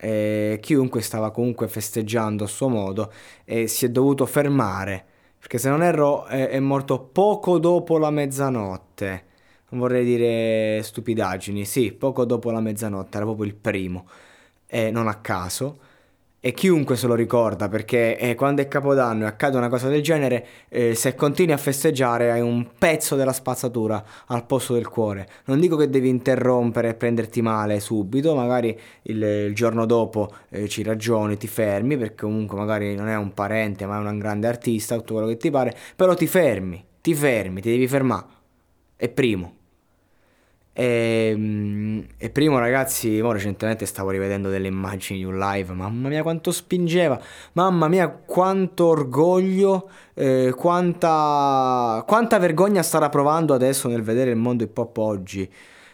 e 0.00 0.58
chiunque 0.62 1.00
stava 1.02 1.30
comunque 1.30 1.68
festeggiando 1.68 2.44
a 2.44 2.46
suo 2.46 2.68
modo 2.68 3.12
e 3.44 3.66
si 3.66 3.86
è 3.86 3.88
dovuto 3.88 4.26
fermare 4.26 5.04
perché 5.38 5.58
se 5.58 5.68
non 5.68 5.82
erro 5.82 6.26
è, 6.26 6.48
è 6.48 6.60
morto 6.60 6.98
poco 7.00 7.58
dopo 7.58 7.96
la 7.98 8.10
mezzanotte. 8.10 9.24
Non 9.70 9.80
vorrei 9.80 10.04
dire 10.04 10.82
stupidaggini 10.82 11.64
sì 11.64 11.92
poco 11.92 12.24
dopo 12.24 12.50
la 12.50 12.60
mezzanotte 12.60 13.16
era 13.16 13.26
proprio 13.26 13.46
il 13.46 13.54
primo. 13.54 14.06
E 14.66 14.90
non 14.90 15.08
a 15.08 15.14
caso 15.20 15.78
e 16.40 16.52
chiunque 16.52 16.96
se 16.96 17.08
lo 17.08 17.14
ricorda 17.14 17.68
perché 17.68 18.16
eh, 18.16 18.34
quando 18.36 18.62
è 18.62 18.68
Capodanno 18.68 19.24
e 19.24 19.26
accade 19.26 19.56
una 19.56 19.68
cosa 19.68 19.88
del 19.88 20.02
genere, 20.02 20.46
eh, 20.68 20.94
se 20.94 21.14
continui 21.14 21.52
a 21.52 21.56
festeggiare 21.56 22.30
hai 22.30 22.40
un 22.40 22.68
pezzo 22.78 23.16
della 23.16 23.32
spazzatura 23.32 24.04
al 24.26 24.46
posto 24.46 24.74
del 24.74 24.88
cuore. 24.88 25.28
Non 25.46 25.58
dico 25.58 25.76
che 25.76 25.90
devi 25.90 26.08
interrompere 26.08 26.90
e 26.90 26.94
prenderti 26.94 27.42
male 27.42 27.80
subito, 27.80 28.34
magari 28.34 28.78
il, 29.02 29.22
il 29.22 29.54
giorno 29.54 29.84
dopo 29.84 30.32
eh, 30.50 30.68
ci 30.68 30.82
ragioni, 30.82 31.36
ti 31.36 31.48
fermi 31.48 31.96
perché 31.96 32.24
comunque 32.24 32.56
magari 32.56 32.94
non 32.94 33.08
è 33.08 33.16
un 33.16 33.34
parente 33.34 33.86
ma 33.86 33.96
è 33.96 34.06
un 34.06 34.18
grande 34.18 34.46
artista, 34.46 34.96
tutto 34.96 35.14
quello 35.14 35.28
che 35.28 35.36
ti 35.36 35.50
pare, 35.50 35.76
però 35.96 36.14
ti 36.14 36.26
fermi, 36.26 36.84
ti 37.00 37.14
fermi, 37.14 37.60
ti 37.60 37.70
devi 37.70 37.88
fermare. 37.88 38.26
È 38.96 39.08
primo. 39.08 39.57
E, 40.78 41.30
ehm, 41.32 42.06
e, 42.18 42.30
primo 42.30 42.60
ragazzi, 42.60 43.20
mo 43.20 43.32
recentemente 43.32 43.84
stavo 43.84 44.10
rivedendo 44.10 44.48
delle 44.48 44.68
immagini 44.68 45.18
di 45.18 45.24
un 45.24 45.36
live, 45.36 45.72
mamma 45.72 46.08
mia 46.08 46.22
quanto 46.22 46.52
spingeva, 46.52 47.20
mamma 47.54 47.88
mia 47.88 48.08
quanto 48.08 48.86
orgoglio, 48.86 49.90
eh, 50.14 50.54
quanta, 50.56 52.04
quanta 52.06 52.38
vergogna 52.38 52.82
starà 52.82 53.08
provando 53.08 53.54
adesso 53.54 53.88
nel 53.88 54.02
vedere 54.02 54.30
il 54.30 54.36
mondo 54.36 54.62
hip 54.62 54.78
hop 54.78 54.96
oggi. 54.98 55.50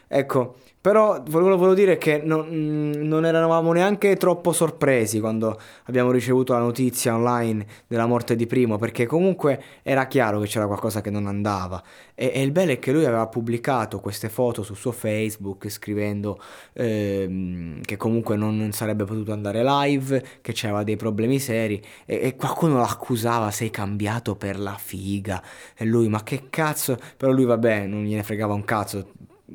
Ecco, 0.07 0.57
però 0.85 1.19
volevo, 1.29 1.57
volevo 1.57 1.73
dire 1.73 1.97
che 1.97 2.21
non, 2.23 2.47
mm, 2.47 2.91
non, 3.07 3.25
eravamo 3.25 3.71
neanche 3.71 4.17
troppo 4.17 4.51
sorpresi 4.51 5.19
quando 5.19 5.59
abbiamo 5.85 6.11
ricevuto 6.11 6.53
la 6.53 6.59
notizia 6.59 7.15
online 7.15 7.65
della 7.87 8.05
morte 8.05 8.35
di 8.35 8.45
Primo, 8.45 8.77
perché 8.77 9.07
comunque 9.07 9.59
era 9.81 10.05
chiaro 10.05 10.39
che 10.39 10.45
c'era 10.45 10.67
qualcosa 10.67 11.01
che 11.01 11.09
non 11.09 11.25
andava. 11.25 11.81
E, 12.13 12.33
e 12.35 12.43
il 12.43 12.51
bello 12.51 12.73
è 12.73 12.77
che 12.77 12.91
lui 12.91 13.03
aveva 13.03 13.25
pubblicato 13.25 13.99
queste 13.99 14.29
foto 14.29 14.61
sul 14.61 14.75
suo 14.75 14.91
Facebook 14.91 15.69
scrivendo 15.69 16.39
ehm, 16.73 17.81
che 17.81 17.97
comunque 17.97 18.35
non 18.35 18.71
sarebbe 18.71 19.05
potuto 19.05 19.31
andare 19.31 19.63
live, 19.63 20.23
che 20.41 20.51
c'aveva 20.53 20.83
dei 20.83 20.97
problemi 20.97 21.39
seri 21.39 21.83
e, 22.05 22.19
e 22.21 22.35
qualcuno 22.35 22.77
l'accusava 22.77 23.49
sei 23.49 23.71
cambiato 23.71 24.35
per 24.35 24.59
la 24.59 24.77
figa. 24.79 25.41
E 25.75 25.83
lui 25.83 26.09
ma 26.09 26.21
che 26.21 26.43
cazzo? 26.51 26.95
Però 27.17 27.31
lui 27.31 27.45
vabbè 27.45 27.87
non 27.87 28.03
gliene 28.03 28.21
fregava 28.21 28.53
un 28.53 28.63
cazzo 28.63 29.13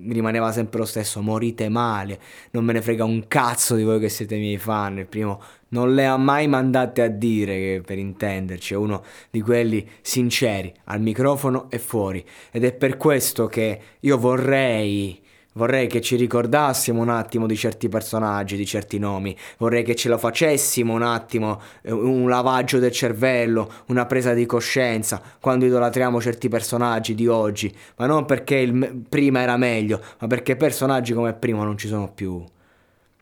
rimaneva 0.09 0.53
sempre 0.53 0.81
lo 0.81 0.84
stesso, 0.84 1.21
morite 1.22 1.69
male, 1.69 2.19
non 2.53 2.65
me 2.65 2.72
ne 2.72 2.83
frega 2.83 3.05
un 3.05 3.27
cazzo 3.28 3.75
di 3.75 3.83
voi 3.83 4.00
che 4.00 4.09
siete 4.09 4.37
miei 4.37 4.59
fan, 4.59 4.99
il 4.99 5.06
primo 5.06 5.41
non 5.69 5.94
le 5.94 6.06
ha 6.06 6.16
mai 6.16 6.49
mandate 6.49 7.03
a 7.03 7.09
dire, 7.09 7.83
per 7.84 7.99
intenderci, 7.99 8.75
è 8.75 8.77
uno 8.77 9.03
di 9.31 9.41
quelli 9.41 9.87
sinceri, 10.00 10.72
al 10.84 11.00
microfono 11.00 11.71
e 11.71 11.78
fuori, 11.78 12.25
ed 12.50 12.65
è 12.65 12.72
per 12.72 12.97
questo 12.97 13.47
che 13.47 13.81
io 14.00 14.19
vorrei 14.19 15.21
Vorrei 15.55 15.88
che 15.88 16.00
ci 16.00 16.15
ricordassimo 16.15 17.03
un 17.03 17.09
attimo 17.09 17.49
di 17.49 17.56
certi 17.56 17.88
personaggi, 17.88 18.56
di 18.56 18.65
certi 18.65 19.00
nomi, 19.00 19.37
vorrei 19.59 19.83
che 19.83 19.97
ce 19.97 20.09
lo 20.09 20.16
facessimo 20.16 20.93
un 20.93 21.03
attimo, 21.03 21.61
eh, 21.83 21.91
un 21.91 22.28
lavaggio 22.28 22.78
del 22.78 22.93
cervello, 22.93 23.69
una 23.87 24.06
presa 24.06 24.33
di 24.33 24.47
coscienza 24.47 25.21
quando 25.41 25.65
idolatriamo 25.65 26.21
certi 26.21 26.49
personaggi 26.49 27.16
di 27.16 27.27
oggi, 27.27 27.75
ma 27.97 28.06
non 28.06 28.27
perché 28.27 28.56
il 28.56 29.03
prima 29.09 29.41
era 29.41 29.56
meglio, 29.56 30.00
ma 30.21 30.28
perché 30.28 30.55
personaggi 30.55 31.15
come 31.15 31.33
prima 31.33 31.65
non 31.65 31.77
ci 31.77 31.89
sono 31.89 32.12
più. 32.12 32.44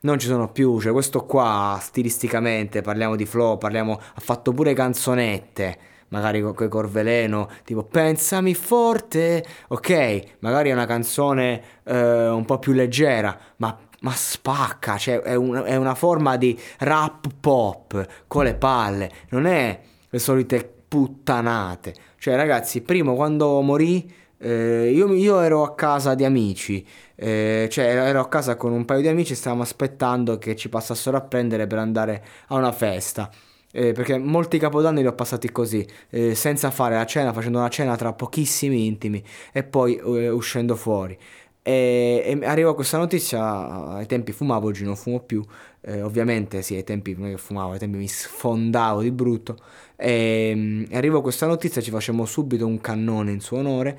Non 0.00 0.18
ci 0.18 0.26
sono 0.26 0.52
più, 0.52 0.80
cioè 0.80 0.92
questo 0.92 1.24
qua 1.24 1.78
stilisticamente, 1.80 2.82
parliamo 2.82 3.16
di 3.16 3.24
flow, 3.24 3.56
parliamo, 3.56 3.94
ha 3.94 4.20
fatto 4.20 4.52
pure 4.52 4.74
canzonette 4.74 5.78
magari 6.08 6.40
con 6.40 6.54
quei 6.54 6.68
Corveleno, 6.68 7.48
tipo 7.64 7.84
Pensami 7.84 8.54
forte, 8.54 9.44
ok, 9.68 10.22
magari 10.40 10.70
è 10.70 10.72
una 10.72 10.86
canzone 10.86 11.62
eh, 11.84 12.28
un 12.28 12.44
po' 12.44 12.58
più 12.58 12.72
leggera, 12.72 13.36
ma, 13.56 13.76
ma 14.00 14.12
spacca, 14.12 14.96
cioè 14.96 15.20
è, 15.20 15.34
un, 15.34 15.62
è, 15.64 15.76
una 15.76 15.94
forma 15.94 16.36
di 16.36 16.58
rap 16.78 17.26
pop 17.40 18.06
con 18.26 18.44
le 18.44 18.54
palle, 18.54 19.10
non 19.30 19.46
è 19.46 19.80
le 20.08 20.18
solite 20.18 20.72
puttanate. 20.88 21.94
Cioè 22.18 22.36
ragazzi, 22.36 22.82
primo 22.82 23.14
quando 23.14 23.60
morì... 23.60 24.16
Eh, 24.40 24.92
io, 24.94 25.12
io, 25.14 25.40
ero 25.40 25.64
a 25.64 25.74
casa 25.74 26.14
di 26.14 26.24
amici, 26.24 26.86
eh, 27.16 27.66
cioè 27.72 27.86
ero 27.86 28.20
a 28.20 28.28
casa 28.28 28.54
con 28.54 28.70
un 28.70 28.84
paio 28.84 29.00
di 29.00 29.08
amici 29.08 29.32
e 29.32 29.34
stavamo 29.34 29.62
aspettando 29.62 30.38
che 30.38 30.54
ci 30.54 30.68
passassero 30.68 31.16
a 31.16 31.22
prendere 31.22 31.66
per 31.66 31.78
andare 31.78 32.24
a 32.46 32.54
una 32.54 32.70
festa. 32.70 33.28
Eh, 33.70 33.92
perché 33.92 34.16
molti 34.16 34.58
capodanni 34.58 35.02
li 35.02 35.06
ho 35.06 35.12
passati 35.14 35.50
così, 35.52 35.86
eh, 36.10 36.34
senza 36.34 36.70
fare 36.70 36.94
la 36.96 37.04
cena, 37.04 37.32
facendo 37.34 37.58
una 37.58 37.68
cena 37.68 37.96
tra 37.96 38.12
pochissimi 38.14 38.86
intimi 38.86 39.22
e 39.52 39.62
poi 39.62 39.96
eh, 39.96 40.30
uscendo 40.30 40.74
fuori. 40.74 41.16
E, 41.62 42.22
e 42.40 42.46
arrivo 42.46 42.70
a 42.70 42.74
questa 42.74 42.96
notizia, 42.96 43.94
ai 43.96 44.06
tempi 44.06 44.32
fumavo, 44.32 44.68
oggi 44.68 44.84
non 44.84 44.96
fumo 44.96 45.20
più, 45.20 45.44
eh, 45.82 46.00
ovviamente 46.00 46.62
sì, 46.62 46.76
ai 46.76 46.84
tempi 46.84 47.14
non 47.18 47.36
fumavo, 47.36 47.72
ai 47.72 47.78
tempi 47.78 47.98
mi 47.98 48.08
sfondavo 48.08 49.02
di 49.02 49.10
brutto. 49.10 49.56
E, 49.96 50.86
e 50.88 50.96
arrivo 50.96 51.18
a 51.18 51.22
questa 51.22 51.46
notizia, 51.46 51.82
ci 51.82 51.90
facciamo 51.90 52.24
subito 52.24 52.66
un 52.66 52.80
cannone 52.80 53.32
in 53.32 53.40
suo 53.40 53.58
onore 53.58 53.98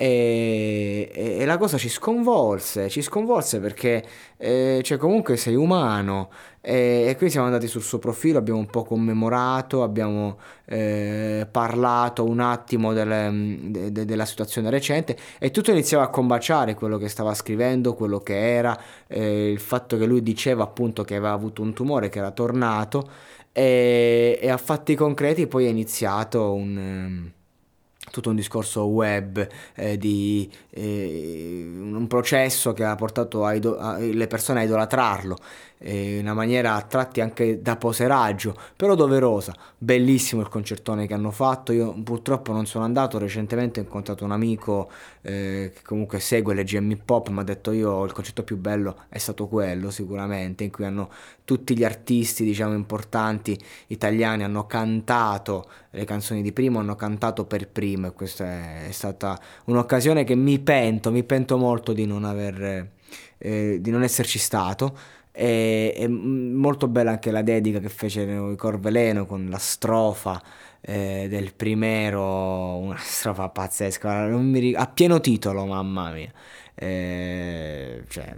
e, 0.00 1.10
e, 1.12 1.44
la 1.44 1.58
cosa 1.58 1.76
ci 1.76 1.88
sconvolse, 1.88 2.88
ci 2.88 3.02
sconvolse 3.02 3.58
perché 3.58 4.04
eh, 4.36 4.80
cioè 4.84 4.96
comunque 4.96 5.36
sei 5.36 5.56
umano 5.56 6.30
e, 6.60 7.06
e, 7.08 7.14
quindi 7.16 7.30
siamo 7.30 7.46
andati 7.48 7.66
sul 7.66 7.82
suo 7.82 7.98
profilo, 7.98 8.38
abbiamo 8.38 8.60
un 8.60 8.66
po' 8.66 8.84
commemorato, 8.84 9.82
abbiamo 9.82 10.38
eh, 10.66 11.48
parlato 11.50 12.24
un 12.24 12.38
attimo 12.38 12.92
del, 12.92 13.70
de, 13.72 13.90
de, 13.90 14.04
della 14.04 14.24
situazione 14.24 14.70
recente 14.70 15.16
e 15.40 15.50
tutto 15.50 15.72
iniziava 15.72 16.04
a 16.04 16.10
combaciare 16.10 16.74
quello 16.74 16.96
che 16.96 17.08
stava 17.08 17.34
scrivendo, 17.34 17.94
quello 17.94 18.20
che 18.20 18.38
era, 18.38 18.80
eh, 19.08 19.50
il 19.50 19.58
fatto 19.58 19.98
che 19.98 20.06
lui 20.06 20.22
diceva 20.22 20.62
appunto 20.62 21.02
che 21.02 21.16
aveva 21.16 21.32
avuto 21.32 21.60
un 21.60 21.72
tumore, 21.72 22.08
che 22.08 22.20
era 22.20 22.30
tornato 22.30 23.10
e, 23.50 24.38
e 24.40 24.48
a 24.48 24.58
fatti 24.58 24.94
concreti 24.94 25.48
poi 25.48 25.66
è 25.66 25.70
iniziato 25.70 26.52
un 26.52 27.32
tutto 28.10 28.30
un 28.30 28.36
discorso 28.36 28.84
web, 28.84 29.46
eh, 29.74 29.96
di 29.96 30.50
eh, 30.70 31.62
un 31.64 32.06
processo 32.06 32.72
che 32.72 32.84
ha 32.84 32.94
portato 32.94 33.44
a, 33.44 33.98
le 33.98 34.26
persone 34.26 34.60
a 34.60 34.62
idolatrarlo, 34.64 35.36
eh, 35.78 36.18
una 36.20 36.34
maniera 36.34 36.74
a 36.74 36.82
tratti 36.82 37.20
anche 37.20 37.62
da 37.62 37.76
poseraggio, 37.76 38.56
però 38.76 38.94
doverosa. 38.94 39.54
Bellissimo 39.78 40.42
il 40.42 40.48
concertone 40.48 41.06
che 41.06 41.14
hanno 41.14 41.30
fatto, 41.30 41.72
io 41.72 41.92
purtroppo 42.02 42.52
non 42.52 42.66
sono 42.66 42.84
andato, 42.84 43.18
recentemente 43.18 43.80
ho 43.80 43.84
incontrato 43.84 44.24
un 44.24 44.32
amico 44.32 44.90
eh, 45.22 45.72
che 45.74 45.82
comunque 45.82 46.20
segue 46.20 46.54
le 46.54 46.64
GM 46.64 46.90
Hip 46.90 47.08
Hop, 47.08 47.28
mi 47.28 47.40
ha 47.40 47.44
detto 47.44 47.70
io 47.72 48.04
il 48.04 48.12
concerto 48.12 48.42
più 48.42 48.56
bello 48.56 49.04
è 49.08 49.18
stato 49.18 49.46
quello 49.46 49.90
sicuramente, 49.90 50.64
in 50.64 50.70
cui 50.70 50.84
hanno 50.84 51.10
tutti 51.44 51.76
gli 51.76 51.84
artisti 51.84 52.44
diciamo 52.44 52.74
importanti 52.74 53.58
italiani 53.86 54.44
hanno 54.44 54.66
cantato 54.66 55.66
le 55.90 56.04
canzoni 56.04 56.42
di 56.42 56.52
primo, 56.52 56.80
hanno 56.80 56.96
cantato 56.96 57.44
per 57.46 57.68
primo 57.68 58.08
e 58.08 58.12
questa 58.12 58.84
è 58.84 58.90
stata 58.90 59.38
un'occasione 59.64 60.24
che 60.24 60.34
mi 60.34 60.58
pento, 60.58 61.10
mi 61.10 61.24
pento 61.24 61.56
molto 61.56 61.92
di 61.92 62.06
non 62.06 62.24
aver... 62.24 62.96
Eh, 63.40 63.78
di 63.80 63.92
non 63.92 64.02
esserci 64.02 64.36
stato 64.36 64.98
e, 65.38 65.94
è 65.96 66.08
molto 66.08 66.88
bella 66.88 67.12
anche 67.12 67.30
la 67.30 67.42
dedica 67.42 67.78
che 67.78 67.88
fece 67.88 68.22
i 68.22 68.56
Corveleno 68.56 69.24
con 69.24 69.48
la 69.48 69.58
strofa 69.58 70.42
eh, 70.80 71.28
del 71.28 71.54
primero, 71.54 72.76
una 72.78 72.98
strofa 72.98 73.48
pazzesca, 73.48 74.26
ric- 74.26 74.76
a 74.76 74.86
pieno 74.88 75.20
titolo, 75.20 75.64
mamma 75.64 76.10
mia. 76.10 76.32
Eh, 76.74 78.04
cioè, 78.08 78.36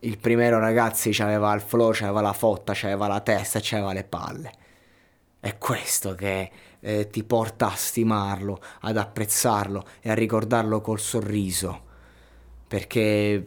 il 0.00 0.18
primero 0.18 0.58
ragazzi 0.58 1.10
aveva 1.20 1.52
il 1.54 1.60
flow, 1.60 1.90
aveva 1.90 2.22
la 2.22 2.32
fotta, 2.32 2.72
aveva 2.72 3.08
la 3.08 3.20
testa, 3.20 3.58
aveva 3.72 3.92
le 3.92 4.04
palle. 4.04 4.52
È 5.38 5.58
questo 5.58 6.14
che 6.14 6.50
eh, 6.80 7.08
ti 7.10 7.24
porta 7.24 7.66
a 7.66 7.74
stimarlo, 7.74 8.58
ad 8.80 8.96
apprezzarlo 8.96 9.84
e 10.00 10.10
a 10.10 10.14
ricordarlo 10.14 10.80
col 10.80 10.98
sorriso. 10.98 11.84
Perché 12.66 13.46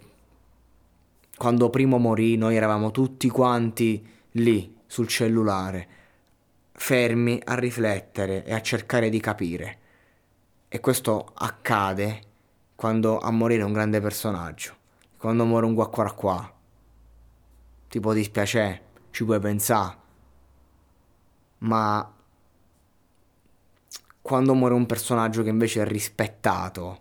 quando 1.42 1.72
primo 1.72 1.98
morì 1.98 2.38
noi 2.38 2.56
eravamo 2.56 2.92
tutti 2.92 3.28
quanti 3.28 4.08
lì 4.34 4.78
sul 4.86 5.08
cellulare, 5.08 5.88
fermi 6.72 7.42
a 7.44 7.56
riflettere 7.56 8.46
e 8.46 8.54
a 8.54 8.62
cercare 8.62 9.10
di 9.10 9.20
capire. 9.20 9.80
E 10.68 10.80
questo 10.80 11.32
accade 11.34 12.22
quando 12.76 13.18
a 13.18 13.32
morire 13.32 13.64
un 13.64 13.74
grande 13.74 14.00
personaggio, 14.00 14.76
quando 15.18 15.44
muore 15.46 15.66
un 15.66 15.74
guacquara 15.74 16.12
qua. 16.12 16.54
Ti 17.90 18.00
può 18.00 18.14
dispiacere, 18.14 18.82
ci 19.10 19.26
puoi 19.26 19.40
pensare, 19.40 19.98
ma 21.58 22.14
quando 24.22 24.54
muore 24.54 24.76
un 24.76 24.86
personaggio 24.86 25.42
che 25.42 25.50
invece 25.50 25.82
è 25.82 25.88
rispettato 25.88 27.00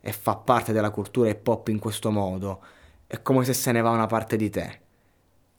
e 0.00 0.12
fa 0.12 0.36
parte 0.36 0.72
della 0.72 0.90
cultura 0.90 1.28
hip 1.28 1.44
hop 1.48 1.66
in 1.66 1.80
questo 1.80 2.12
modo, 2.12 2.62
è 3.06 3.22
come 3.22 3.44
se 3.44 3.52
se 3.52 3.72
ne 3.72 3.80
va 3.80 3.90
una 3.90 4.06
parte 4.06 4.36
di 4.36 4.50
te. 4.50 4.80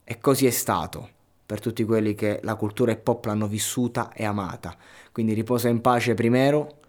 E 0.03 0.19
così 0.19 0.45
è 0.45 0.51
stato 0.51 1.09
per 1.45 1.59
tutti 1.59 1.83
quelli 1.83 2.15
che 2.15 2.39
la 2.43 2.55
cultura 2.55 2.91
hip 2.91 3.07
hop 3.07 3.25
l'hanno 3.25 3.47
vissuta 3.47 4.11
e 4.13 4.25
amata. 4.25 4.75
Quindi 5.11 5.33
riposa 5.33 5.69
in 5.69 5.81
pace 5.81 6.13
primero, 6.13 6.79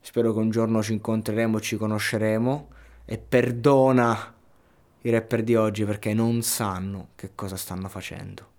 spero 0.00 0.32
che 0.32 0.38
un 0.38 0.50
giorno 0.50 0.82
ci 0.82 0.92
incontreremo 0.92 1.60
ci 1.60 1.76
conosceremo 1.76 2.68
e 3.04 3.18
perdona 3.18 4.34
i 5.02 5.10
rapper 5.10 5.42
di 5.42 5.54
oggi 5.54 5.84
perché 5.84 6.12
non 6.12 6.42
sanno 6.42 7.08
che 7.14 7.30
cosa 7.34 7.56
stanno 7.56 7.88
facendo. 7.88 8.54